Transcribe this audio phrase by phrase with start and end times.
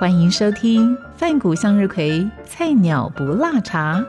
[0.00, 4.02] 欢迎收听饭谷向日葵菜鸟不辣茶。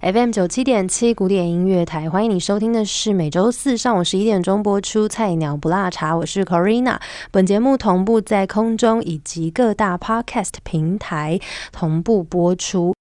[0.00, 6.98] FM 九七点七古典音乐台，欢迎你收听的是每周四上午十一点钟播出《菜鸟不辣茶》，我是 Corina。
[7.30, 11.38] 本节目同步在空中以及各大 Podcast 平台
[11.70, 12.92] 同步播出。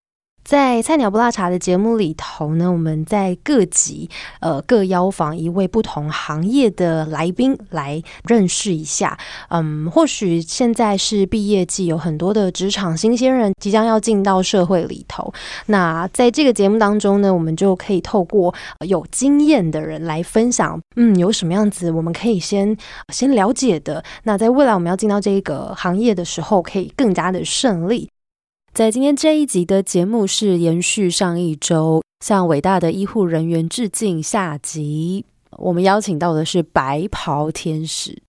[0.44, 4.09] 在菜鸟不辣茶的节目里头呢，我们在各集
[4.40, 9.18] 呃各邀访一位不同行业的来宾来认识一下。
[9.49, 15.32] 嗯，或许现在是毕业季，有很多的职场新鲜人即将要进到社会里头。
[15.68, 18.54] 那在这个节目当中呢，我们就可以透过
[18.85, 22.76] 有经验的人来分享，嗯，有什么样子我们可以先
[23.10, 24.04] 先了解的。
[24.23, 28.10] 那在未来我们要进到这个行业的时候，可以更加的顺利。
[28.74, 35.26] 在今天这一集的节目是延续上一周向伟大的医护人员致敬下集，
[35.58, 38.24] 我们邀请到的是白袍天使。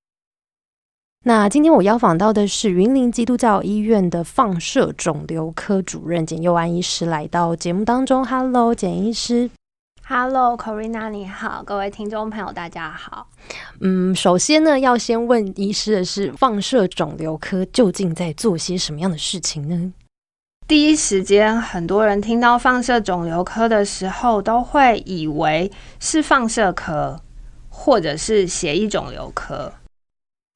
[1.25, 8.25] 那今天我邀访到的是云林基督教医院的放射肿瘤科主任简佑安医师来到节目当中。
[8.25, 9.49] Hello，简医师。
[10.05, 13.29] Hello，Corina，你好，各位听众朋友，大家好。
[13.81, 19.93] 嗯，首先呢，要先问医师的是，放射肿瘤科究竟在做些什么样的事情呢？
[20.73, 25.71] 第一时间，很多人听到放射肿瘤科的时候，都会以为
[26.01, 27.21] 是放射科，
[27.69, 29.71] 或者是血液肿瘤科。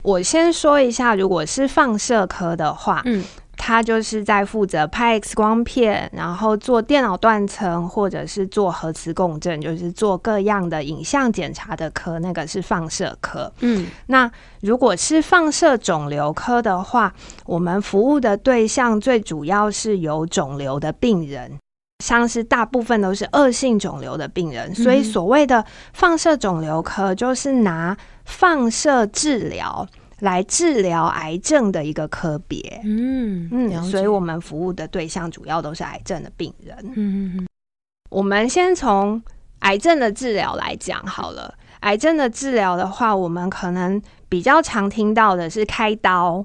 [0.03, 3.23] 我先说一下，如果是放射科的话，嗯。
[3.57, 13.51] 他就是在负责拍 X 光片，然后做电脑断层，或者是做核磁共振，就是做各样的影像检查的科，那个是放射科。
[13.61, 14.31] 嗯，那
[14.61, 17.13] 如果是放射肿瘤科的话，
[17.47, 21.59] 我们服务的对象最主要是有肿瘤的病人，
[22.05, 25.65] 像是大部分都是恶性肿瘤的病人，所以所谓的
[25.95, 27.97] 放射肿瘤科就是拿
[28.27, 29.87] 放射治疗。
[30.21, 36.77] 来治疗癌症的一个科别，嗯嗯，所以我们服务的对象主要都是癌症的病人。
[36.95, 37.47] 嗯嗯
[38.09, 39.21] 我们先从
[39.61, 41.55] 癌症的治疗来讲好了。
[41.81, 46.45] 癌症的治疗的话，我们可能比较常听到的是开刀，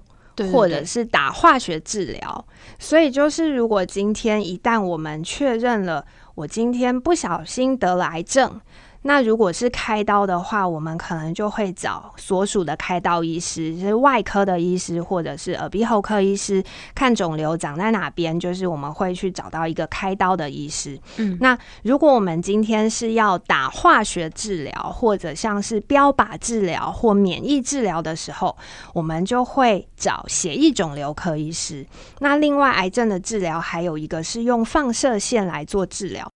[0.52, 2.46] 或者是打化学治疗。
[2.78, 6.06] 所以就是，如果今天一旦我们确认了，
[6.36, 8.60] 我今天不小心得了癌症。
[9.04, 16.64] 那如果是开刀的话，我们可能就会找所属的开刀医师，就是外科的医师或者是耳鼻喉科医师，
[16.94, 21.00] 看肿瘤长在哪边，就是我们会去找到一个开刀的医师。
[21.18, 28.56] 嗯，那如果我们今天是要打化学治疗，或者像是标靶治疗或免疫治疗的时候，
[28.94, 31.86] 我们就会找血液肿瘤科医师。
[32.20, 36.30] 那另外癌症的治疗还有一个是用放射线来做治疗。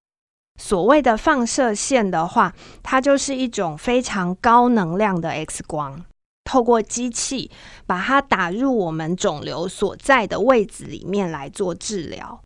[0.57, 6.05] 所谓的放射线的话，它就是一种非常高能量的 X 光，
[6.43, 7.51] 透过机器
[7.85, 12.41] 把它打入我们肿瘤所在的位置里面来做治疗。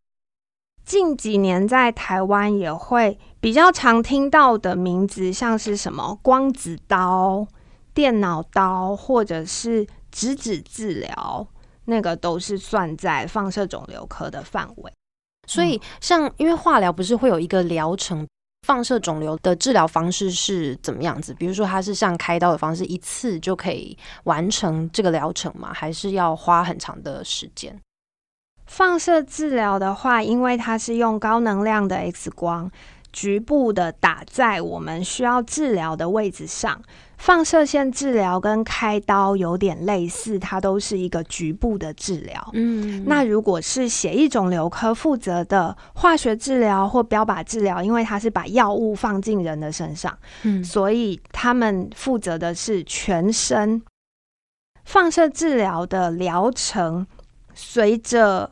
[0.83, 7.47] 近几年在台湾也会比较常听到的名字，像是什么光子刀、
[7.93, 11.47] 电脑刀，或者是质子治疗，
[11.85, 14.91] 那个都是算在放射肿瘤科的范围。
[15.49, 18.27] 所以，像因为化疗不是会有一个疗程，
[18.67, 21.33] 放射肿瘤的治疗方式是怎么样子？
[21.33, 25.73] 比如说，它是像开刀的方式，一次就可以完成这个疗程吗？
[25.73, 27.75] 还是要花很长的时间？
[28.67, 32.71] 放射治疗的话，因为它是用高能量的 X 光。
[33.11, 36.79] 局部的打在我们需要治疗的位置上，
[37.19, 42.50] 放射线治疗跟开刀有点类似，它都是一个局部的治疗。
[42.54, 53.81] 嗯，那如果是血液肿瘤科负责的化学治疗或标靶治疗，因为它是把药物放进人的身上，嗯，所以他们负责的是全身
[54.86, 57.06] 放射治疗的疗程。
[57.54, 58.50] 随着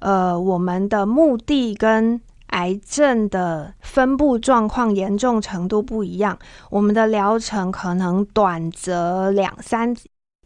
[0.00, 6.38] 呃我们的目的跟癌症的分布状况严重程度不一样，
[6.70, 9.94] 我们的疗程可能短则两三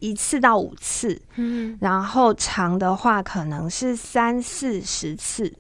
[0.01, 5.53] 一次到五次，嗯，然后长的话可能是三四十次，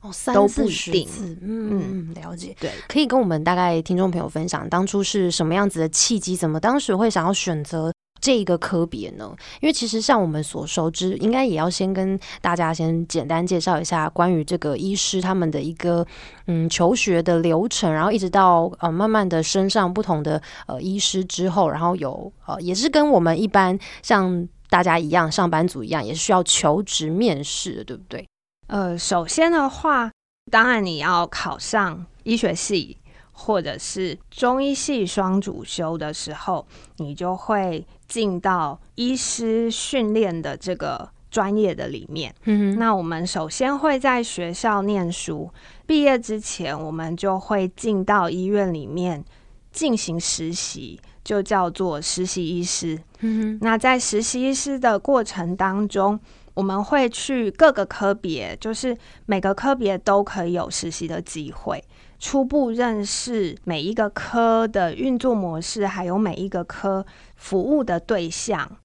[0.00, 2.10] 哦，三四十次，嗯。
[2.10, 9.34] 嗯，了解，对，可以跟我们大概听众朋友分享当初是什么样子的契机，怎么当时会想要选择这个科别呢？
[9.60, 16.06] 因为其实像我们所熟知，应该也要先跟大家先简单介绍一下关于这个医师他们的一个
[16.46, 28.26] 嗯求学的流程，然后一直到呃慢慢的升上不同的呃医师之后，然后有呃也是跟我们一般像大家一样上班族一样，也是需要求职面试的，对不对？
[28.68, 30.10] 呃，首先的话，
[30.50, 32.96] 当然你要考上医学系
[33.30, 36.66] 或者是中医系双主修的时候，
[36.96, 42.34] 你就会进到医师训练的这个专业的里面。
[42.44, 45.50] 嗯那我们首先会在学校念书，
[45.86, 49.24] 毕业之前我们就会进到医院里面
[49.72, 52.98] 进行实习，就叫做实习医师。
[53.20, 56.18] 嗯那在实习医师的过程当中，
[56.54, 61.82] 我们会去各个科别，就是每个科别都可以有实习的机会，
[62.18, 67.04] 初步认识每一个科的运作模式，还有每一个科
[67.36, 68.78] 服务的对象。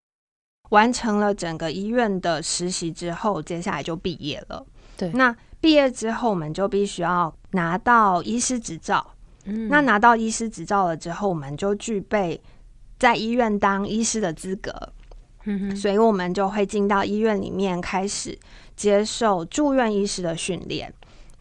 [0.69, 4.65] 完成了整个医院的实习之后，接下来就毕业了。
[4.95, 9.05] 对那毕业之后，我们就必须要拿到医师执照。
[9.43, 12.41] 嗯那拿到医师执照了之后，我们就具备
[12.97, 14.71] 在医院当医师的资格。
[15.43, 18.37] 嗯所以我们就会进到医院里面开始
[18.75, 20.93] 接受住院医师的训练。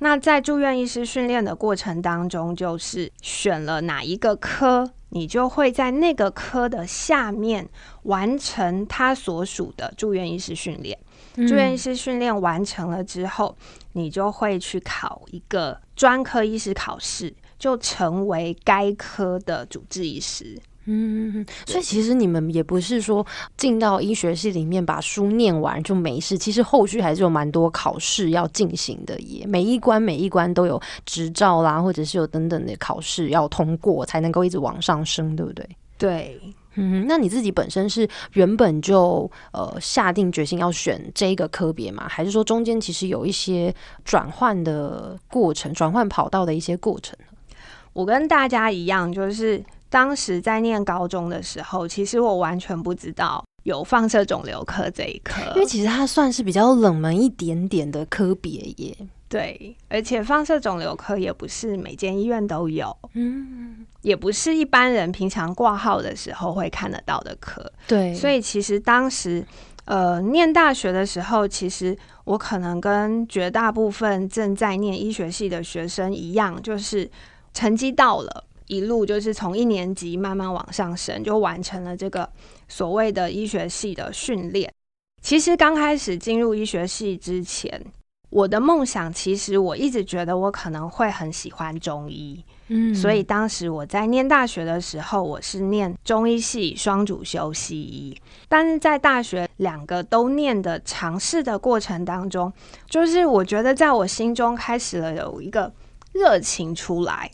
[0.02, 7.68] 那在住院医师训练的过程当中，就是选了哪一个科，你就会在那个科的下面
[8.04, 10.98] 完成他所属的住院医师训练。
[11.46, 13.54] 住院医师训练完成了之后，
[13.92, 20.58] 你就会去考一个专科医师考试，就成为该科的主治医师。
[20.92, 23.24] 嗯，所以其实你们也不是说
[23.56, 29.46] 进到医学系里面把书念完就没事，其实后续还是有蛮多考试要进行的耶。
[29.46, 35.64] 每一关每一关都有执照啦，或者是有等等的考试要通过，才能够一直往上升，对不对？
[35.96, 36.40] 对，
[36.74, 42.08] 嗯，那你自己本身是原本就呃下定决心要选这一个科别吗？
[42.08, 43.72] 还是说中间其实有一些
[44.04, 47.16] 转换的过程，转换跑道的一些过程？
[47.92, 58.96] 我跟大家一样，就是当时在念高中的时候，其实我完全不知道有放射肿瘤科这一科，因为其实它算是比较冷门一点点的科别耶。
[59.28, 69.44] 对，而且放射肿瘤科也不是每间医院都有，嗯，也不是一般人平常挂号的时候会看得到的科，对，所以其实当时。
[69.86, 77.10] 呃，念大学的时候，其实我可能跟绝大部分正在念医学系的学生一样，就是
[77.52, 82.30] 成绩到了，一路就是从一年级慢慢往上升，就完成了这个
[82.68, 84.72] 所谓的医学系的训练。
[85.20, 87.84] 其实刚开始进入医学系之前，
[88.30, 98.16] 我的梦想其实我一直觉得我可能会很喜欢中医，嗯所以当时我在念大学的时候，我是念中医系双主修西医，
[98.48, 102.52] 但是在大学两个都念的尝试的过程当中，
[102.88, 105.72] 就是我觉得在我心中开始了有一个
[106.12, 107.28] 热情出来。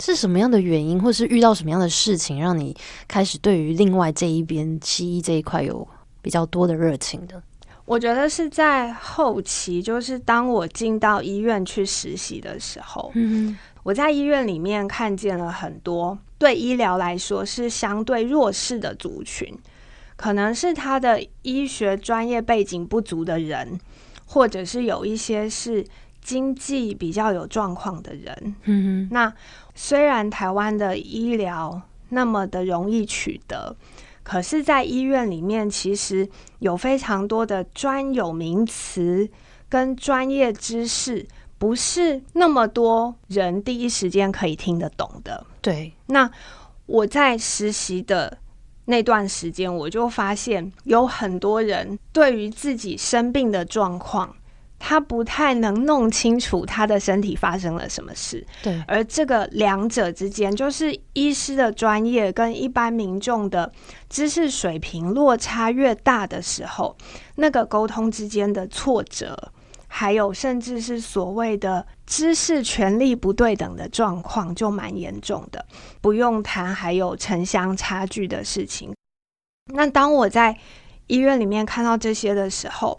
[0.00, 2.74] 是什么样的原因，或是遇到什么样的事情，让你
[3.06, 5.86] 开始对于另外这一边西医这一块有
[6.22, 7.42] 比较多的热情的？
[7.84, 19.52] 我觉得是在后期，就是当我进到医院去实习的时候，嗯我在医院里面看见了很多对医疗来说是相对弱势的族群，
[20.16, 23.80] 可能是他的医学专业背景不足的人，
[24.26, 25.84] 或者是有一些是
[26.22, 28.54] 经济比较有状况的人。
[28.64, 29.32] 嗯那
[29.82, 33.74] 虽然台湾的医疗那么的容易取得，
[34.22, 39.26] 可是，在医院里面其实有非常多的专有名词
[39.70, 45.46] 跟专业知识，不是那么多人第一时间可以听得懂的。
[45.62, 46.30] 对，那
[46.84, 48.36] 我在实习的
[48.84, 54.36] 那段时间，我就发现有很多人对于自己生病的状况，
[54.82, 58.44] 他不太能弄清楚他的身体发生了什么事。
[58.62, 63.70] 对，而这个两者之间，就是医师的专业跟一般民众的
[64.08, 66.96] 知识水平落差越大的时候，
[67.36, 69.52] 那个沟通之间的挫折，
[69.86, 75.64] 还有甚至是所谓的知识权力不对等的状况，就蛮严重的。
[76.00, 78.92] 不用谈还有城乡差距的事情。
[79.74, 80.56] 那当我在
[81.06, 82.98] 医院里面看到这些的时候，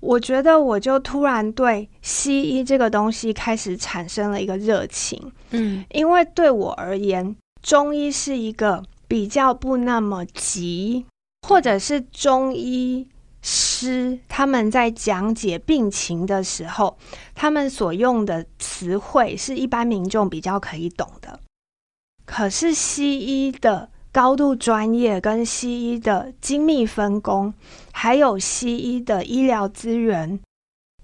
[0.00, 11.04] 我觉得我就突然对西医这个东西开始产生了一个热情，嗯因为对我而言，中医是一个比较不那么急，
[11.46, 13.08] 或者是中医
[13.42, 16.96] 师他们在讲解病情的时候，
[17.34, 21.40] 他们所用的词汇是一般民众比较可以懂的。
[22.24, 27.52] 可是西医的高度专业跟西医的精密分工，
[27.92, 30.40] 还有西医的医疗资源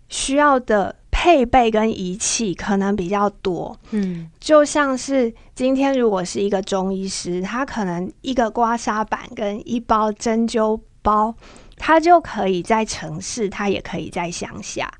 [0.08, 3.76] 需要的配备跟仪器可能比较多。
[3.90, 11.34] 嗯，就像是今天如果是一个中医师，他可能一个刮痧板跟一包针灸包，
[11.76, 14.92] 他就可以在城市，他也可以在乡下。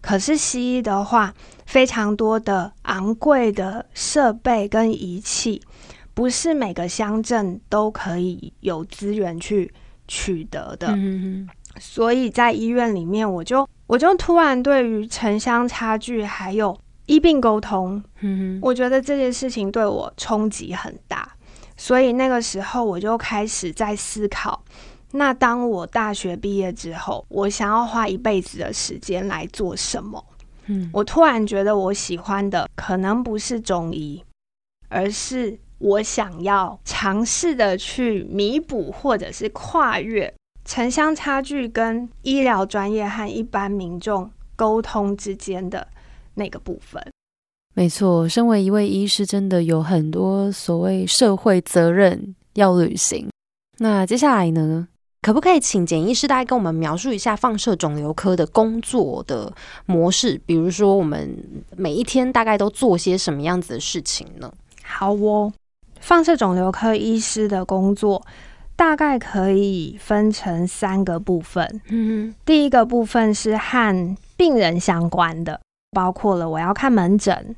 [0.00, 1.34] 可是西医的话，
[1.66, 5.60] 非常多的昂贵的设备跟仪器。
[6.18, 9.72] 不是每个乡镇都可以有资源去
[10.08, 11.48] 取得的，嗯
[11.78, 21.36] 所以在医院里面，我就我就突然对于城乡差距还有医病沟通，嗯我觉得这件事情对我冲击很大，
[21.76, 24.60] 所以那个时候我就开始在思考，
[25.12, 30.24] 那当我大学毕业之后，我想要花一辈子的时间来做什么？
[30.66, 34.20] 嗯我突然觉得我喜欢的可能不是中医，
[34.88, 40.32] 而是我想要尝试的去弥补或者是跨越
[40.64, 45.86] 城乡差距跟医疗专业和一般民众沟通之间的
[46.34, 47.02] 那个部分。
[47.74, 53.28] 没错，身为一位医师，真的有很多所谓社会责任要履行。
[53.78, 54.88] 那接下来呢，
[55.22, 59.52] 可不可以请简医师大概跟我们描述一下放射肿瘤科的工作的
[59.86, 60.40] 模式？
[60.44, 61.36] 比如说，我们
[61.76, 64.52] 每一天大概都做些什么样子的事情呢？
[64.82, 65.52] 好哦，
[66.00, 68.24] 放射肿瘤科医师的工作
[68.76, 71.80] 大概可以分成三个部分。
[71.88, 75.60] 嗯第一个部分是和病人相关的，
[75.92, 77.56] 包括了我要看门诊，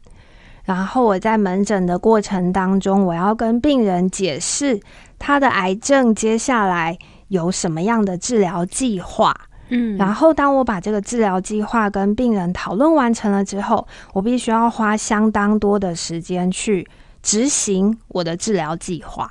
[0.65, 4.81] 然后我在门诊的过程当中，我要跟病人解释
[5.19, 6.97] 他的癌症接下来
[7.29, 9.35] 有什么样的治疗计划。
[9.73, 16.85] 嗯然后，当我把这个治疗计划跟病人讨论完成了之后，我必须要花相当多的时间去
[17.23, 19.31] 执行我的治疗计划。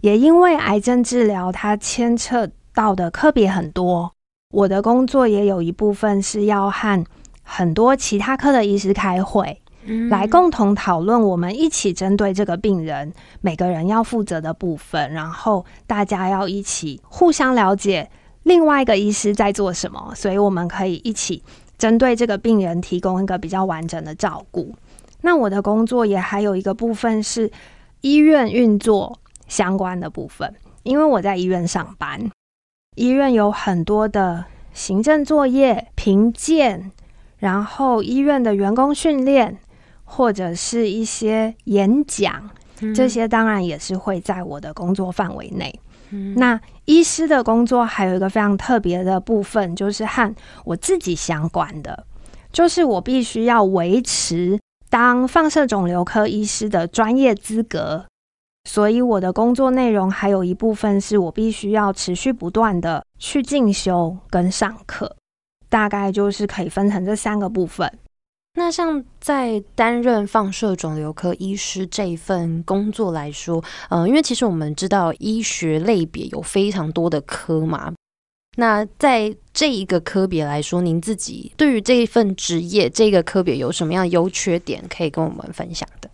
[0.00, 4.12] 也因为癌症治疗它牵扯到的科别很多，
[4.54, 7.04] 我的工作也有一部分是要和
[7.42, 18.08] 很多其他科的医师开会，嗯来共同讨论我们一起针对这个病人每个人要负责的部分，然后大家要一起互相了解
[18.44, 21.42] 另外一个医师在做什么，所以我们可以一起
[21.76, 24.72] 针对这个病人提供一个比较完整的照顾。
[25.22, 27.50] 那我的工作也还有一个部分是
[28.00, 32.30] 医院运作相关的部分，因为我在医院上班，
[32.96, 36.90] 医院有很多的行政作业、评鉴，
[37.38, 39.58] 然后医院的员工训练，
[40.04, 42.48] 或者是一些演讲，
[42.94, 45.80] 这些当然也是会在我的工作范围内。
[46.36, 50.34] 那医师的工作还有一个非常特别的部分，就是和
[50.64, 52.06] 我自己相关的，
[52.50, 54.58] 就是我必须要维持
[54.90, 58.06] 当放射肿瘤科医师的专业资格。
[58.68, 65.16] 所以我的工作内容还有一部分是我必须要持续不断的去进修跟上课，
[65.70, 67.90] 大概就是可以分成这三个部分。
[68.54, 77.94] 那像在担任放射肿瘤科医师这一份工作来说，呃，因为其实我们知道医学类别有非常多的科嘛。
[78.60, 86.10] 那在这一个科别来说，您自己对于这一份职业这个科别有什么样的优缺点可以跟我们分享的？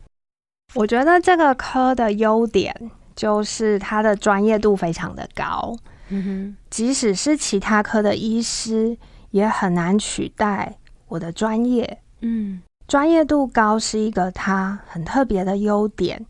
[0.74, 5.74] 我觉得这个科的优点就是它的专业度非常的高，
[6.10, 8.94] 嗯哼即使是其他科的医师
[9.30, 10.76] 也很难取代
[11.08, 11.98] 我的专业。
[12.20, 16.26] 嗯专业度高是一个它很特别的优点，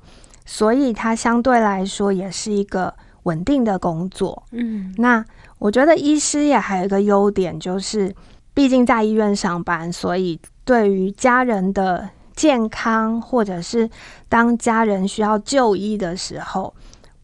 [0.46, 2.94] 所以它相对来说也是一个
[3.24, 4.42] 稳定的工作。
[4.52, 5.24] 嗯那
[5.58, 8.14] 我觉得医师也还有一个优点，就是
[8.54, 13.88] 毕竟在医院上班，所以对于家人的健康，或者是
[14.28, 16.74] 当家人需要就医的时候，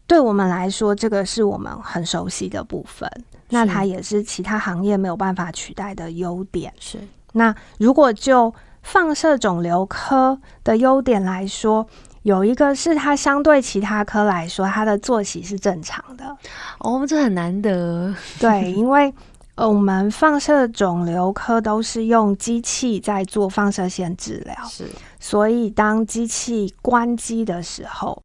[0.07, 3.09] 对我们来说，这个是我们很熟悉的部分。
[3.49, 6.73] 那它也是其他行业没有办法取代的优点。
[6.79, 6.97] 是
[7.33, 11.85] 那如果就放射肿瘤科的优点来说，
[12.23, 16.37] 有一个是它相对其他科来说，它的作息是正常的。
[16.79, 18.13] 哦，这很难得。
[18.39, 19.11] 对，因为
[19.55, 24.85] 呃，我们放射肿瘤科都是用机器在做放射线治疗，是
[25.19, 28.21] 所以当机器关机的时候，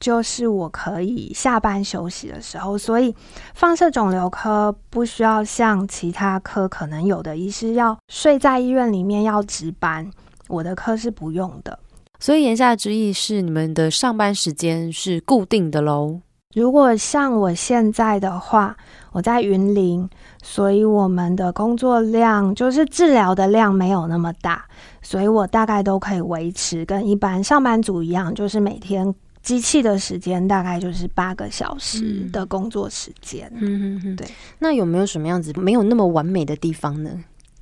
[0.00, 2.76] 就是我可以下班休息的时候。
[2.76, 3.14] 所以
[3.54, 10.10] 放射肿瘤科不需要像其他科可能有的医师要睡在医院里面要值班，
[10.48, 11.78] 我的科是不用的。
[12.24, 16.22] 所以言下之意是，你们的上班时间是固定的喽。
[16.54, 18.74] 如果像我现在的话，
[19.12, 20.08] 我在云林，
[20.42, 24.64] 所以我们的工作量就是治疗的量没有那么大，
[25.02, 33.52] 所以我大概都可以维持跟一般上班族一样，就是每天机器的时间大概就是八个小时的工作时间。
[33.56, 34.26] 嗯嗯嗯，对。
[34.58, 37.10] 那有没有什么样子没有那么完美的地方呢？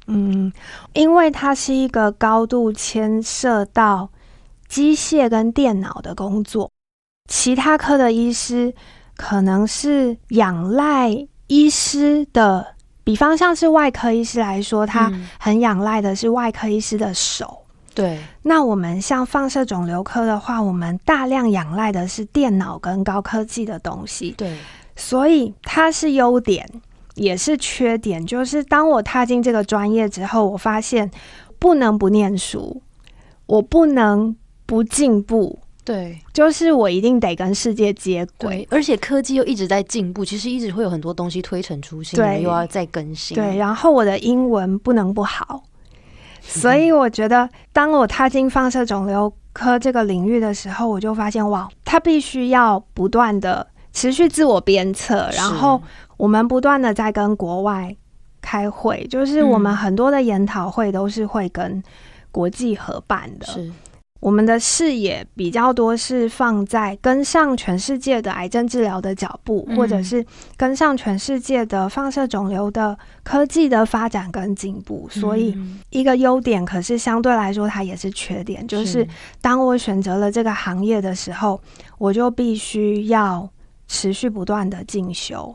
[0.06, 0.52] 嗯，
[0.92, 4.08] 因为它是一个高度牵涉到
[4.72, 6.70] 机械跟电脑的工作，
[7.28, 8.72] 其他科的医师
[9.14, 11.10] 可能是仰赖
[11.46, 12.74] 医师的，
[13.04, 17.58] 比方像是外科医师来说，他很仰赖的是外科医师的手。
[17.94, 24.30] 对，那我们像放射肿瘤科的话，我们大量仰赖的是电脑跟高科技的东西。
[24.38, 24.56] 对，
[24.96, 26.66] 所以它是优点。
[27.14, 31.10] 也是缺点，就是当我踏进这个专业之后，我发现
[31.58, 32.80] 不能不念书，
[33.44, 34.34] 我不能
[34.66, 43.56] 不进步，对，就是我一定得跟世界接轨，而且科技又一直在进步，其实一直会有很多东西推陈出新，对，又要再更新，对。
[43.56, 45.62] 然后我的英文不能不好，
[46.40, 55.80] 所以我觉得，当我踏进放射肿瘤科这个领域的时候，我就发现，哇，它必须要不断的持续自我鞭策，然后。
[56.18, 57.96] 我们不断的在跟国外
[58.40, 61.82] 开会，就是我们很多的研讨会都是会跟
[62.30, 63.46] 国际合办的。
[63.46, 63.72] 是，
[64.22, 70.24] 我们的视野比较多是放在跟上全世界的癌症治疗的脚步，或者是
[70.56, 75.08] 跟上全世界的放射肿瘤的科技的发展跟进步。
[75.10, 75.58] 所以，
[75.90, 79.04] 一个优点，可是相对来说它也是缺点，就是
[79.40, 81.60] 当我选择了这个行业的时候，
[81.98, 83.50] 我就必须要
[83.88, 85.52] 持续不断的进修。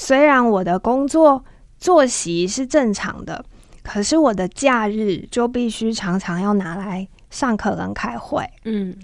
[0.00, 1.44] 虽然我的工作
[1.78, 3.44] 作息是正常的，
[3.82, 8.48] 可是我的假日就必须常常要拿来上课跟开会。
[8.64, 8.96] 嗯，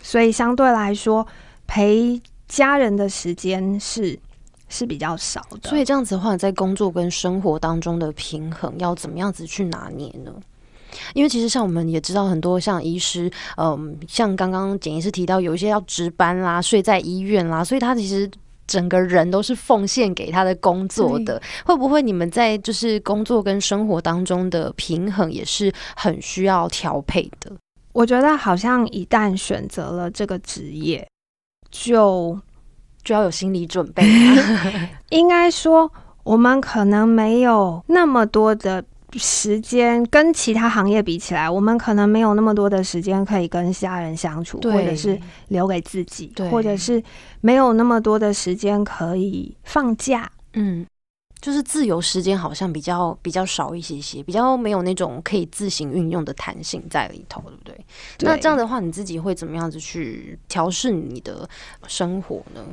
[0.00, 1.26] 所以相对来说，
[1.66, 4.16] 陪家人的时间是
[4.68, 5.68] 是比较少的。
[5.68, 10.32] 所以这样子的话，在工作跟生活当中的平衡要怎么样子去拿捏呢？
[11.14, 18.30] 因为其实像我们也知道很多像医师，嗯，像刚刚简医师提到，有一些要值班啦，睡在医院啦，所以他其实。
[18.66, 27.52] 整个人都是奉献给他的工作的，会不会你们在就是工作跟生活当中的平衡也是很需要调配的？
[27.94, 31.08] 我觉得好像一旦选择了这个职业，
[31.70, 32.38] 就
[33.02, 34.02] 就要有心理准备。
[35.08, 35.90] 应该说，
[36.24, 38.84] 我们可能没有那么多的。
[39.16, 47.00] 时间跟其他行业比起来，我们可能没有那么多的时间可以跟家人相处，或者是留给自己，或者是
[47.40, 50.28] 没有那么多的时间可以放假。
[50.54, 50.84] 嗯，
[51.44, 57.84] 就是自由时间好像比较比较少一些些，比较没有那种可以自行运用的弹性在里头，对不对？
[58.20, 61.46] 那这样的话，你自己会怎么样子去调试你的
[61.86, 62.66] 生活呢？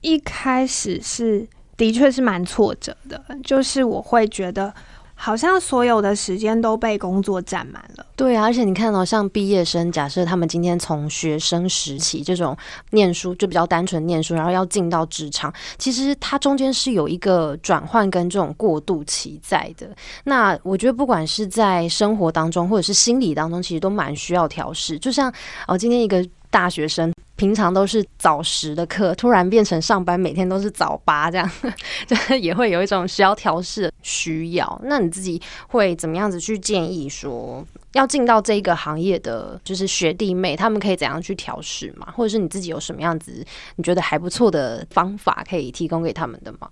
[0.00, 4.74] 一开始是的确是蛮挫折的，就是我会觉得。
[5.20, 8.06] 好像所有的时间都被工作占满了。
[8.14, 12.56] 对啊，而且你看到像毕业生，假设他们今天从学生时期这种
[12.90, 19.88] 念书就比较单纯念书，然后要进到职场，其实它中间是有一个转换跟这种过渡期在的。
[20.22, 24.96] 那我觉得不管是在生活当中或者是心理当中，其实都蛮需要调试。
[24.98, 25.32] 就像
[25.66, 26.24] 哦，今天一个。
[26.50, 31.50] 大学生平常都是早十的课，突然变成上班每天都是早八，这样
[32.06, 34.80] 就也会有一种需要调试的需要。
[34.84, 42.10] 那你自己会怎么样子去建议说，要进到这个行业的就是学弟妹，他们可以怎样去调试嘛？
[42.16, 43.44] 或者是你自己有什么样子
[43.76, 46.68] 你觉得还不错的方法可以提供给他们的吗？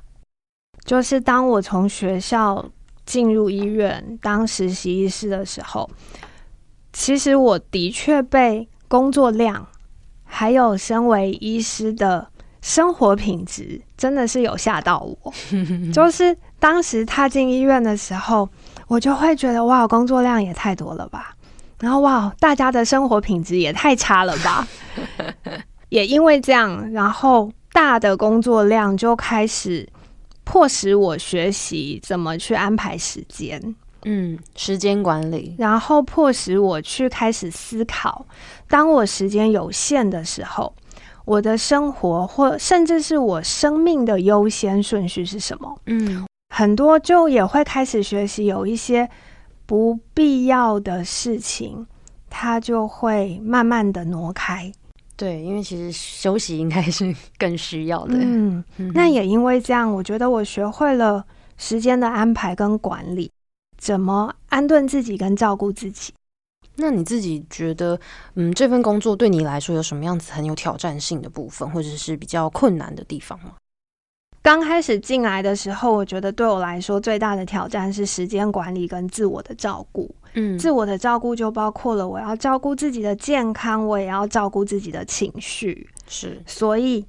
[0.85, 2.65] 就是当我从学校
[3.05, 5.89] 进入医院当实习医师的时候，
[6.93, 8.69] 其实我的确被。
[8.89, 9.67] 工作量，
[10.25, 12.29] 还有身为医师的
[12.61, 15.33] 生活品质，真的是有吓到我。
[15.93, 18.49] 就是当时踏进医院的时候，
[18.89, 21.35] 我就会觉得哇，工作量也太多了吧。
[21.81, 24.67] 然后哇，大家的生活品质也太差了吧。
[25.91, 29.89] 也因为这样，然后大的工作量就开始
[30.43, 33.61] 迫使我学习怎么去安排时间。
[34.09, 38.25] 嗯，时间管理，然后迫使我去开始思考，
[38.69, 40.73] 当我时间有限的时候，
[41.25, 45.77] 我的生活或甚至是我生命的优先顺序是什么？
[45.87, 49.11] 嗯，很多就也会开始学习，有一些
[49.67, 51.85] 不必要的事情，
[52.31, 54.73] 它就会慢慢的挪开。
[55.17, 58.19] 对，因为其实休息应该是更需要的。
[58.21, 58.63] 嗯，
[58.95, 61.25] 那也因为这样，我觉得我学会了
[61.57, 63.29] 时间的安排跟管理。
[63.79, 66.13] 怎么安顿自己跟照顾自己？
[66.77, 67.99] 那你自己觉得，
[68.35, 73.53] 嗯，这份工作对你来说有什么样子很有挑战性的部分，或者是比较困难的地方吗？
[74.43, 80.15] 刚开始进来的时候，我觉得对我来说最大的挑战是时间管理跟自我的照顾。
[80.35, 87.05] 嗯，自我的照顾就包括了我要照顾自己的健康，我也要照顾自己的情绪，是，所以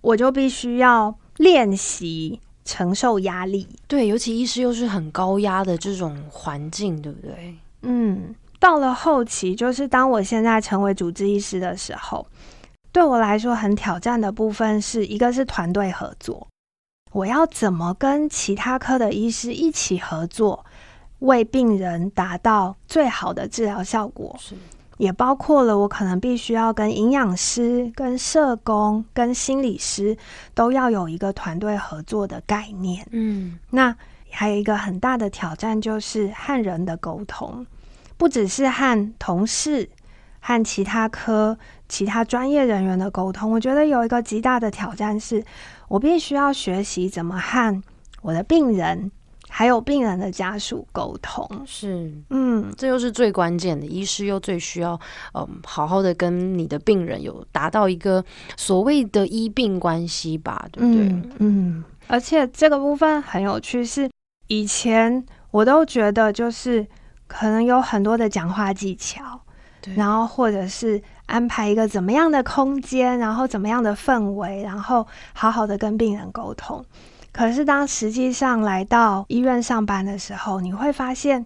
[0.00, 3.66] 我就必须要练习承受压力。
[3.86, 7.54] 对，尤其医师又是很高压的这种环境，对不对？
[7.82, 12.26] 嗯，到了后期，就是当我现在成为主治医师的时候，
[12.92, 16.46] 对我来说很挑战的部分是一个是团队合作，
[17.12, 20.64] 我要怎么跟其他科的医师一起合作，
[21.20, 24.36] 为病人达到最好的治疗效果。
[24.38, 24.54] 是，
[25.00, 30.14] 也包括了我可能必须要跟营养师、跟社工、跟心理师
[30.52, 33.06] 都要有一个团队合作的概念。
[33.10, 33.96] 嗯，那
[34.30, 37.66] 还有一个很大的挑战就是和人的沟通，
[38.18, 39.88] 不只是和同事、
[40.38, 41.56] 和其他科、
[41.88, 43.50] 其他专业人员的沟通。
[43.50, 45.42] 我觉得有一个极大的挑战是，
[45.88, 47.82] 我必须要学习怎么和
[48.20, 49.10] 我的病人
[49.52, 51.46] 还有病人的家属沟通。
[51.66, 54.98] 是，嗯，这又是最关键的，医师又最需要，
[55.34, 58.24] 嗯，好好的跟你的病人有达到一个
[58.56, 61.08] 所谓的医病关系吧，对不对？
[61.08, 64.08] 嗯嗯，而且这个部分很有趣，是
[64.46, 66.86] 以前我都觉得就是
[67.26, 69.40] 可能有很多的讲话技巧，
[69.82, 76.84] 对然后或者是安排一个怎么样的空间，然后怎么样的氛围，然后好好的跟病人沟通。
[77.32, 81.44] 可是当实际上来到医院上班的时候，你会发现，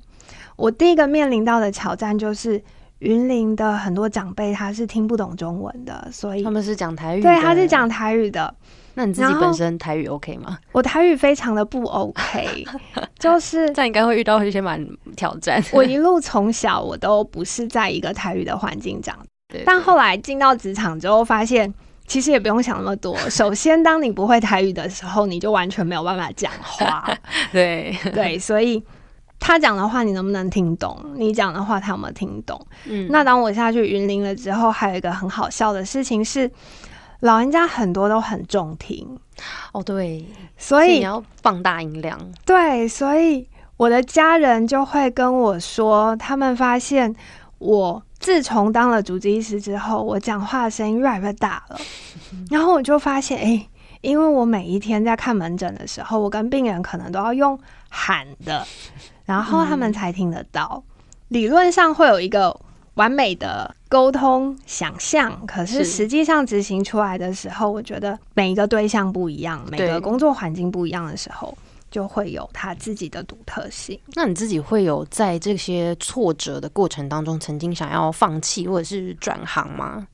[0.56, 2.62] 我第一个面临到的挑战就是。
[3.00, 7.86] 云林的很多长辈他是听不懂中文的，所以他们是讲台语，对他是讲。
[7.86, 8.54] 台语的。
[8.94, 10.56] 那你自己本身台语 OK 吗？
[10.72, 12.64] 我台语非常的不 OK，
[13.18, 14.82] 就是这样应该会遇到一些蛮
[15.16, 15.62] 挑战。
[15.72, 19.18] 我一路从小我都不是在一个台语的环境长，
[19.48, 21.74] 对但后来进到职场之后，发现
[22.06, 23.16] 其实也不用想那么多。
[23.30, 27.08] 首先，当你不会台语的时候，你就完全没有办法讲话，
[27.52, 28.82] 对，对，所以
[29.40, 30.98] 他讲的话你能不能听懂？
[31.16, 32.60] 你讲的话他有没有听懂？
[32.86, 36.50] 嗯那当我下去云林了之后，还有一个很好笑的事情是，
[37.20, 39.18] 老人家很多都很重听，
[39.72, 40.24] 哦对，
[40.56, 47.14] 所以所以你要放大音量，对，所以我的家人就会跟我说，他们发现
[47.58, 51.78] 我自从当了主治医师之后，我讲话的声音越来越大了。
[52.50, 53.68] 然后我就发现，哎、
[54.00, 57.58] 因为我每一天在看门诊的时候，我跟病人可能都要用
[57.90, 58.66] 喊的，
[59.26, 60.82] 然后他们才听得到。
[61.28, 62.58] 理论上会有一个
[62.94, 71.54] 完美的沟通想象，可是是实际上执行出来的时候，我觉得每一个对象不一样，每个工作环境不一样的时候，
[71.94, 73.96] 就会有他自己的独特性。
[74.14, 80.08] 那你自己会有在这些挫折的过程当中，曾经想要放弃或者是转行吗？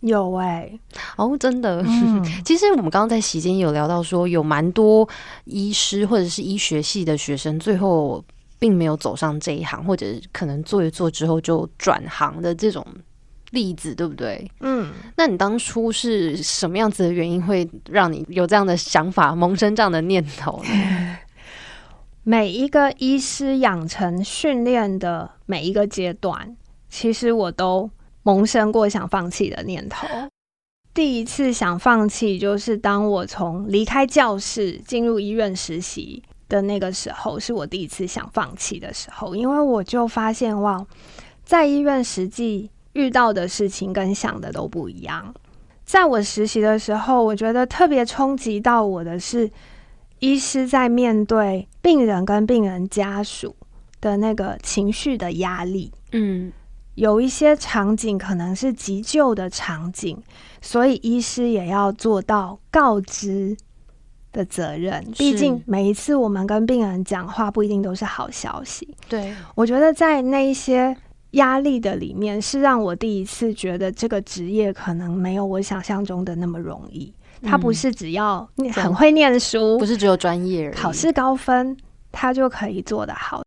[0.00, 0.68] 有哎、
[1.16, 1.80] 哦，真的。
[1.86, 5.08] 嗯， 其实我们刚刚在席间有聊到说，有蛮多
[5.44, 8.24] 医师或者是医学系的学生，最后
[8.58, 12.84] 并没有走上这一行，或者可能做一做之后就转行的这种
[13.56, 14.48] 例子，对不对？
[14.60, 21.16] 嗯，那你当初是什么样子的原因，会让你有这样的想法，萌生这样的念头呢？
[22.22, 26.56] 每一个医师养成训练的每一个阶段，
[26.90, 27.88] 其实我都
[28.24, 30.06] 萌生过想放弃的念头。
[30.92, 40.84] 第一次想放弃，就是当我从离开教室进入医院实习的那个时候，是我第一次想放弃的时候，因为我就发现哇，
[41.44, 45.34] 在医院实际遇到的事情跟想的都不一样。
[45.84, 49.48] 在我实习的时候，我觉得特别冲击到我的是，
[50.18, 53.54] 医师在面对病人跟病人家属
[54.00, 55.92] 的那个情绪的压力。
[56.10, 56.50] 嗯，
[56.96, 60.20] 有一些场景可能是急救的场景，
[60.60, 63.56] 所以医师也要做到告知
[64.32, 65.04] 的责任。
[65.16, 68.96] 毕竟每一次我们跟病人讲话，不一定都是好消息。
[69.08, 70.96] 对，我觉得在那一些
[71.36, 77.10] 压力的里面，是让我第一次觉得这个职业可能没有我想象中的那么容易。
[77.42, 81.76] 它不是只要你很会念书，不是只有专业考试高分，
[82.10, 83.42] 他就可以做得好。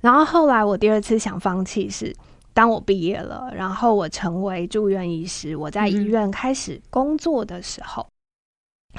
[0.00, 2.14] 然后后来我第二次想放弃是，
[2.54, 8.06] 当我毕业了，然后我成为住院医师，我在医院开始工作的时候，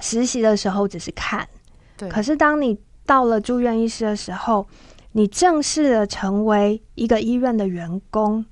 [0.01, 1.47] 实习的时候只是看，
[1.95, 4.67] 对，可是当你到了住院医师的时候，
[5.17, 8.45] 你正式的成为一个医院的员工，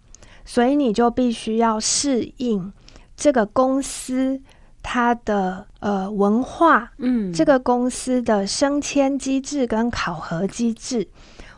[0.44, 2.74] 所以你就必须要适应
[3.16, 4.42] 这个公司
[4.82, 11.08] 它的呃文化，嗯，这个公司的升迁机制跟考核机制，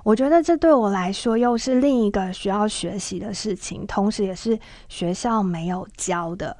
[0.03, 6.57] 我觉得这对我来说又是另一个需要学习的事情，同时也是学校没有教的。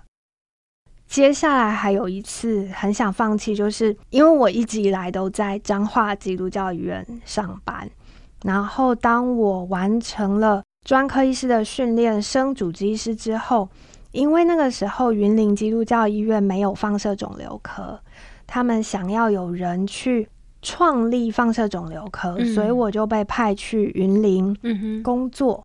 [1.05, 7.89] 接下来还有一次很想放弃，就是因为我一直以来都在彰化基督教医院上班，
[8.47, 13.67] 然后当我完成了专科医师的训练，升主治医师之后，
[14.13, 17.99] 因为那个时候云林基督教医院没有放射肿瘤科，
[18.47, 20.29] 他们想要有人去
[20.61, 24.57] 创立放射肿瘤科，嗯所以我就被派去云林
[25.03, 25.61] 工作。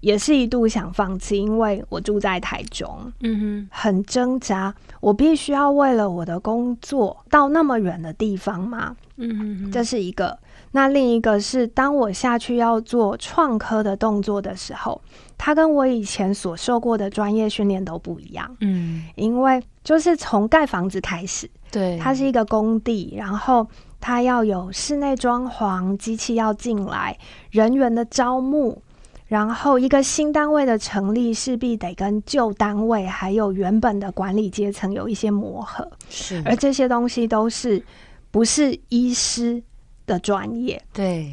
[0.00, 4.74] 也是一度想放弃，因为我住在台中，嗯很挣扎。
[5.00, 8.96] 我必须要为了我的工作到那么远的地方吗？
[9.16, 10.36] 哼，嗯哼，这是一个。
[10.72, 15.00] 那另一个是，当我下去要做创科的动作的时候，
[15.36, 18.56] 它跟我以前所受过的专业训练都不一样。
[18.60, 23.66] 嗯，因为就是从盖房子开始，对，它是一个工地，然后
[24.00, 27.16] 它要有室内装潢，机器要进来，
[27.50, 28.80] 人员的招募，
[29.26, 37.82] 然后一个新单位的成立，势必得跟旧单位还有原本的管理阶层有一些磨合，是，而这些东西都是
[38.30, 39.62] 不是医师
[40.08, 41.32] 的专业，对，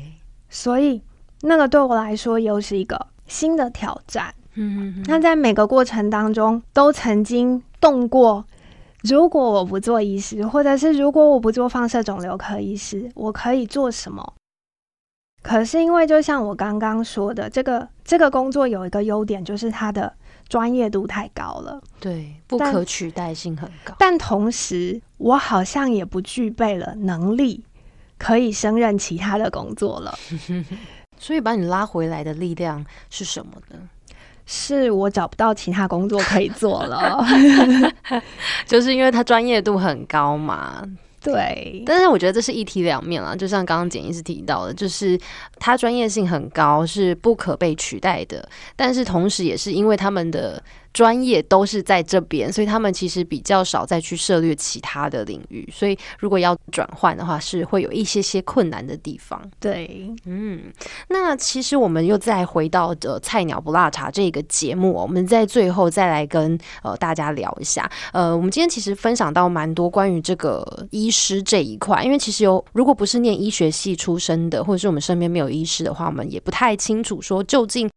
[0.49, 1.01] 所以
[1.41, 4.31] 那个对我来说又是一个新的挑战。
[4.53, 8.45] 嗯哼那在每个过程当中，都曾经动过。
[9.03, 14.33] 如果我不做医师，或者是如果我不做放射肿瘤科医师，我可以做什么？
[15.43, 20.11] 可是因为就像我刚刚说的，这个这个工作有一个优点，就是它的
[20.49, 23.93] 专业度太高了，对，不可取代性很高。
[23.99, 27.63] 但同时我好像也不具备了能力，
[28.17, 30.17] 可以胜任其他的工作了。
[31.17, 33.77] 所以把你拉回来的力量是什么呢？
[34.45, 37.25] 是我找不到其他工作可以做了。
[38.67, 40.83] 就是因为他专业度很高嘛。
[41.23, 45.19] 对，但是我觉得这是一体两面啦，就像刚刚简医师提到的，就是
[45.57, 48.47] 他专业性很高，是不可被取代的。
[48.75, 50.61] 但是同时也是因为他们的
[50.95, 55.67] 专业都是在这边，所以他们其实比较少再去涉猎其他的领域。
[55.69, 59.41] 所以如果要转换的话，是会有一些些困难的地方。
[59.59, 60.71] 对，嗯，
[61.09, 67.91] 那其实我们又再回到的菜鸟不辣茶这个节目哦，我们在最后再来跟呃大家聊一下。
[68.13, 77.89] 呃，我们今天其实分享到蛮多关于这个医师这一块，因为其实有如果不是念医学系出身的，或者是我们身边没有医师的话，我们也不太清楚说究竟。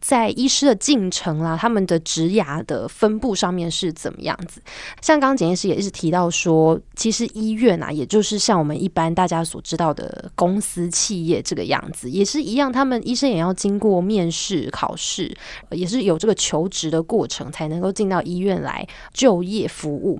[0.00, 4.60] 在医师的进程啦，他们的职涯的分布上面是怎么样子？
[5.00, 15.34] 像刚刚简医师也是提到说，其实医院啊，也就是像我们一般大家所知道的公司企业这个样子，也是一样，他们医生也要经过面试、考试，
[15.70, 20.18] 也是有这个求职的过程，才能够进到医院来就业服务。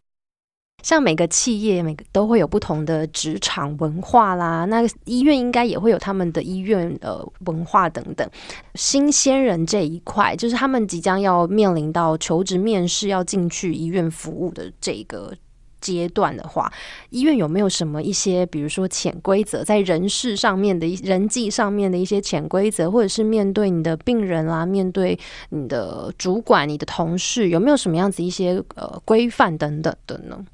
[0.87, 8.31] 像每个企业每个都会有不同的职场文化啦，那医院应该也会有他们的医院呃文化等等。
[8.77, 15.35] 新鲜人这一块，就是他们即将要面临到求职面试要进去医院服务的这个
[15.81, 16.73] 阶段的话，
[17.11, 25.19] 医院有没有什么一些，比如说潜规则，在人事上面的人际上面的一些潜规则，或者是面对你的病人啦，面对
[25.49, 30.47] 你的主管、你的同事，有没有什么样子一些呃规范等等的呢？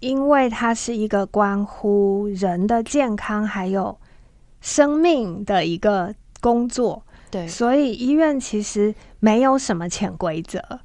[0.00, 3.98] 因为它是一个关乎人的健康还有
[4.60, 10.80] 生命的一个工作，对所以医院其实没有什么潜规则。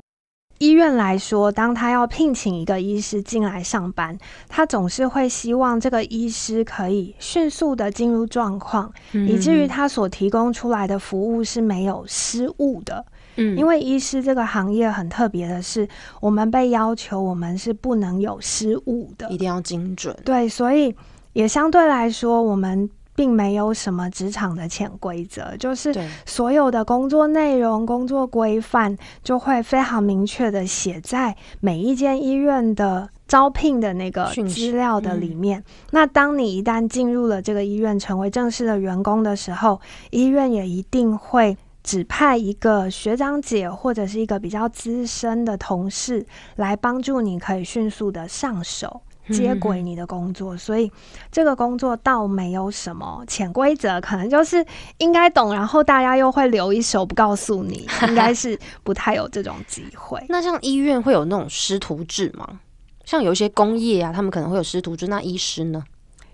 [0.59, 13.05] 医院来说，当他要聘请一个医师进来上班，他总是会希望这个医师可以迅速的进入状况，以至于他所提供出来的服务是没有失误的。
[13.35, 15.87] 嗯因为医师这个行业很特别的是，
[16.19, 19.37] 我们被要求我们是不能有失误的一。
[19.37, 20.95] 定要精准，对，所以
[21.33, 25.93] 也相对来说，我们并没有什么职场的潜规则，就是，
[26.25, 35.63] 所有的工作内容、工作规范就会非常明确的写在每一间医院的招聘的那个资料的里面。
[35.91, 41.57] 那当你一旦进入了这个医院，成为正式的员工的时候，医院也一定会。
[41.83, 50.55] 指派一个学长姐或者是一个比较资深的同事来帮助你，可以迅速的上手接轨你的工作。
[50.55, 50.91] 所以
[51.29, 54.65] 这个工作倒没有什么潜规则，可能就是
[54.99, 60.25] 应该懂，然后大家又会留一手不告诉你， 应该是不太有这种机会。
[60.29, 62.61] 那像医院会有那种师徒制吗？
[63.05, 65.83] 像有一些工业啊，他们可能会有师徒制，那医师呢？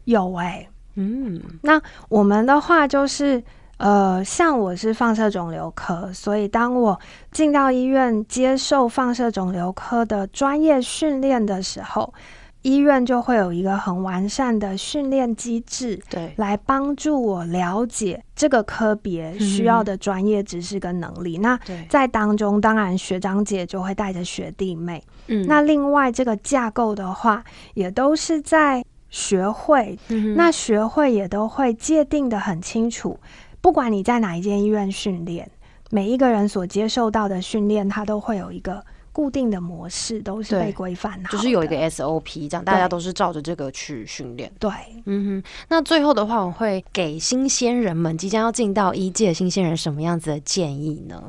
[0.06, 3.44] 有哎、嗯，那我们的话就是，
[3.80, 7.00] 呃，像我是放射肿瘤科，所以当我
[7.32, 12.14] 进到医院接受放射肿瘤科的专业训练的时候，
[12.62, 21.38] 医院就会有一个很完善的训练机制，对，来帮助我了解这个科别需要的专业知识跟能力。
[21.38, 25.02] 那，在当中，当然学长姐就会带着学弟妹。
[25.28, 27.42] 嗯那另外这个架构的话，
[27.76, 33.18] 也都是在学会，嗯那学会也都会界定的很清楚。
[33.62, 35.50] 不管你在哪一间医院训练，
[35.92, 41.38] 每一个人所接受到的训练，它都会有一个固定的模式，都是被规范好的。
[41.38, 44.52] 就是有一个 SOP，这样大家都是照着这个去训练。
[44.60, 44.72] 对，
[45.06, 51.22] 嗯哼，那最后的话，我会给新鲜人们即将要进到医界的新鲜人什么样子的建议呢？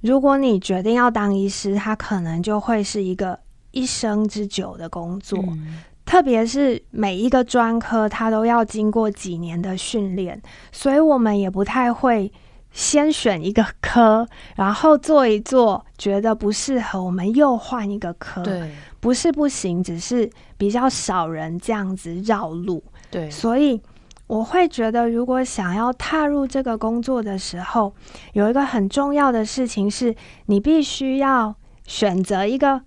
[0.00, 3.38] 如果你决定要当医师，他可能就会是一个
[3.70, 5.38] 一生之久的工作。
[5.38, 10.42] 嗯特别是每一个专科，它都要经过几年的训练，
[10.72, 12.32] 所以我们也不太会
[12.72, 22.82] 先选一个科，然后做一做，觉得不适合，我们又换一个科。，对不是不行，只是比较少人这样子绕路。
[23.08, 23.80] 对，所以
[24.26, 27.94] 我会觉得，如果想要踏入这个工作的时候，
[28.32, 30.12] 有一个很重要的事情是，
[30.46, 31.54] 你必须要
[31.86, 32.82] 选择一个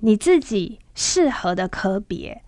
[0.00, 2.42] 你自己适合的科别。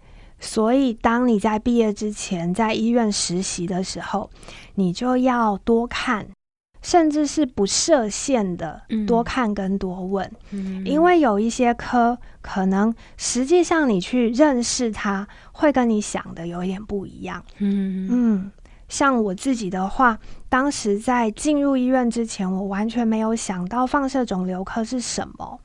[0.45, 4.29] 所以，当你在毕业之前在医院实习的时候，
[4.75, 6.27] 你就要多看，
[6.83, 10.31] 甚至是不设限的嗯多看跟多问。
[10.51, 17.43] 嗯因为有一些科，可能实际上你去认识它，会跟你想的有点不一样。
[17.59, 18.53] 嗯嗯，
[18.89, 20.19] 像我自己的话，
[20.51, 25.59] 当时在进入医院之前，我完全没有想到放射肿瘤科是什么。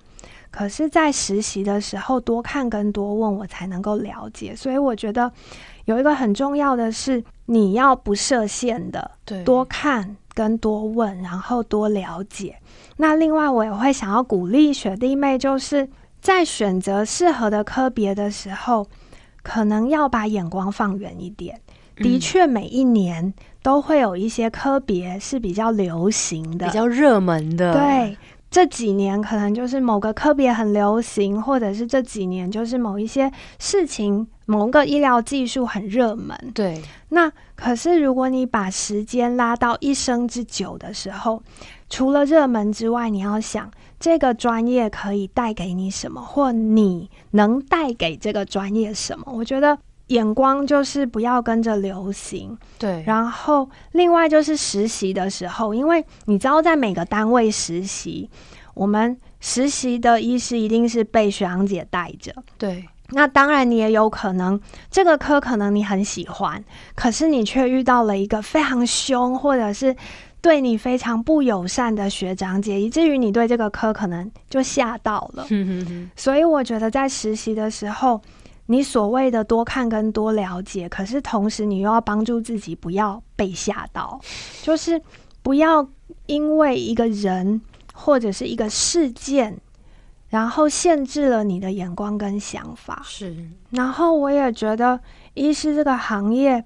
[0.51, 4.55] 可是，在实习的时候，多看跟多问，我才能够了解。
[4.55, 5.31] 所以，我觉得
[5.85, 12.57] 有一个很重要的是，你要不设限的对多看跟多问，然后多了解。
[12.97, 15.87] 那另外，我也会想要鼓励学弟妹，就是
[16.19, 18.87] 在选择适合的科别的时候，
[19.43, 21.61] 可能要把眼光放远一点。
[21.95, 28.17] 的嗯确，每一年都会有一些科别是比较流行的，比较热门的，对。
[28.51, 36.35] 这几年可能就是某个科别很流行，或者是这几年就是某一些事情、某个医疗技术很热门。
[36.53, 41.43] 对那可是，如果你把时间拉到一生之久的时候，
[41.89, 49.25] 除了热门之外，你要想这个专业可以带给你什么，或你能带给这个专业什么。
[49.31, 49.77] 我觉得
[50.09, 58.29] 眼光就是不要跟着流行，对，然后另外就是实习的时候，因为你知道在每个单位实习，
[58.75, 62.33] 我们实习的医师一定是被学长姐带着。
[62.57, 64.59] 对那当然，你也有可能
[64.91, 66.63] 这个科可能你很喜欢，
[66.95, 69.95] 可是你却遇到了一个非常凶或者是
[70.41, 75.45] 对你非常不友善的学长姐，以至于你对这个科可能就吓到了。
[76.15, 78.21] 所以我觉得在实习的时候，
[78.71, 84.21] 你所谓的多看跟多了解，可是同时你又要帮助自己不要被吓到，
[84.61, 85.01] 就是
[85.41, 85.89] 不要
[86.27, 87.59] 因为一个人
[87.95, 89.59] 或者是一个事件，
[90.29, 93.01] 然后限制了你的眼光跟想法。
[93.03, 93.35] 是
[93.71, 94.99] 然后我也觉得，
[95.33, 96.63] 医师这个行业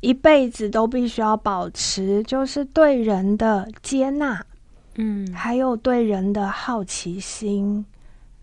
[0.00, 4.44] 一辈子都必须要保持，就是对人的接纳，
[4.96, 7.86] 嗯还有对人的好奇心。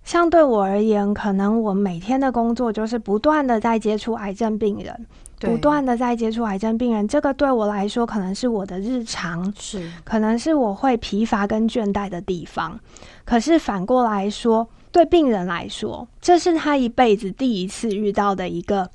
[0.04, 5.06] 像对我而言，可能我每天的工作就是不断的在接触癌症病人，
[5.39, 7.08] 不断的在接触癌症病人。
[7.08, 12.80] 这个对我来说，可能是我的日常，是可能是我会疲乏跟倦怠的地方。
[13.24, 18.89] 可是反过来说，对病人来说，这是他一辈子第一次遇到的一个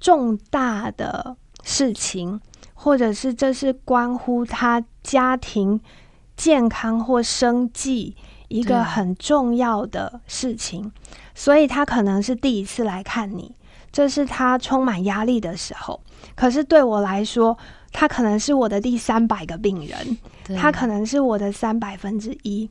[0.00, 2.40] 重大的事情，
[2.72, 5.78] 或者是这是关乎他家庭
[6.34, 8.16] 健康或生计
[8.48, 10.90] 一个很重要的事情，
[11.34, 13.54] 所以他可能是第一次来看你，
[13.90, 16.00] 这是他充满压力的时候。
[16.34, 17.56] 可是对我来说，
[17.92, 20.18] 他可能是我的第三百个病人，
[20.56, 22.68] 他可能是我的三百分之一。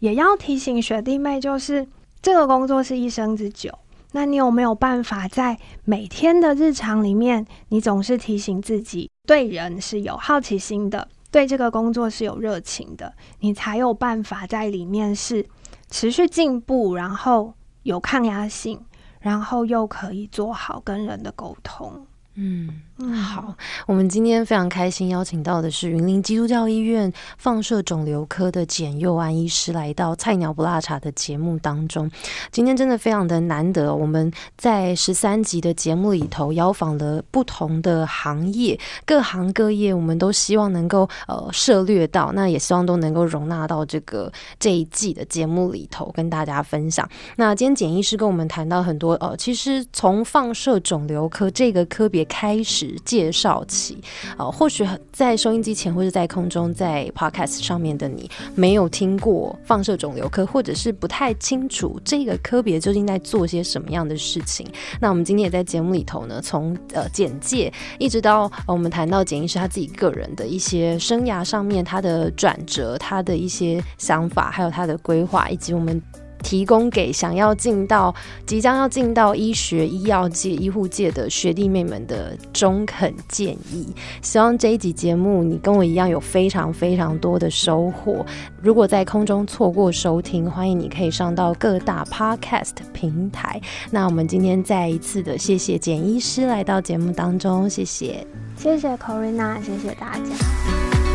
[0.00, 1.86] 也要提醒学弟妹，就是
[2.20, 3.72] 这个工作是一生之久。
[4.12, 15.46] 那你有没有办法在每天的日常里面，你总是提醒自己，对人是有好奇心的，对这个工作是有热情的，你才有办法在里面是
[15.90, 18.80] 持续进步，然后有抗压性，
[19.20, 22.06] 然后又可以做好跟人的沟通。
[22.34, 22.82] 嗯。
[22.98, 23.54] 嗯，好，
[23.86, 32.10] 我们今天非常开心邀请到的是云林基督教医院放射肿瘤科的简佑安医师来到《菜鸟不辣茶》的节目当中。
[32.50, 47.06] 今天真的非常的难得，我们在十三集的节目里头邀访了不同的行业，各行各业，我们都希望能够呃涉略到，那也希望都能够容纳到这个这一季的节目里头跟大家分享。
[47.36, 53.98] 那今天简医师跟我们谈到很多呃，其实从放射肿瘤科这个科别开始介绍起。
[54.36, 64.66] 呃，或许在收音机前或者在空中在 Podcast 上面的你没有听过放射肿瘤科，或者是不太清楚这个科别究竟在做些什么样的事情。
[65.00, 76.02] 那我们今天也在节目里头呢，从呃简介一直到我们谈到简医师他自己个人的一些生涯上面他的转折，他的一些想法，还有他的规划，以及我们。
[76.42, 78.14] 提供给想要进到、
[78.46, 83.86] 即将要进到医学、医药界、医护界的学弟妹们的中肯建议。
[84.22, 88.24] 希望这一集节目你跟我一样有非常非常多的收获。
[88.62, 93.60] 如果在空中错过收听，欢迎你可以上到各大 Podcast 平台。
[93.90, 98.26] 那我们今天再一次的谢谢简医师来到节目当中，谢谢，
[98.56, 101.05] 谢谢 Corina，谢谢大家。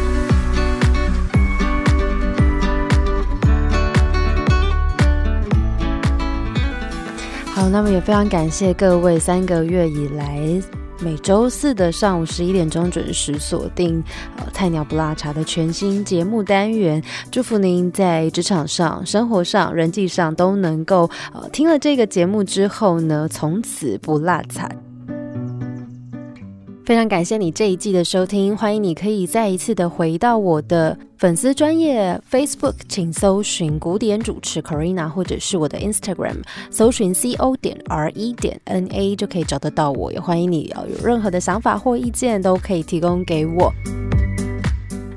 [7.62, 10.42] 好，那么也非常感谢各位三个月以来
[11.00, 14.04] 每周四的上午十一点钟准时锁定
[14.38, 17.00] 呃菜鸟不辣茶的全新节目单元。
[17.30, 24.68] 祝福您在职场上、生活上、人际上都能够呃听了这个节目之后呢，从此不落茶。
[26.84, 36.38] 非常感谢你这一季的收听，欢迎你可以再一次的回到我的粉丝专业 Facebook，请搜寻古典主持 Corina，或者是我的 Instagram，
[36.70, 40.12] 搜寻 C O 点 R E 点 N A 就可以找得到我。
[40.12, 43.72] 也欢迎你要有任何的想法或意见都可以提供给我。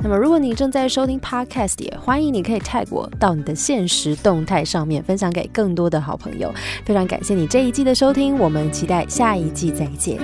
[0.03, 6.53] 那么如果你正在收听 Podcast，也欢迎你可以 tag 我到你的现实动态上面，分享给更多的好朋友。
[6.85, 10.21] 非常感谢你这一季的收听，我们期待下一季再见。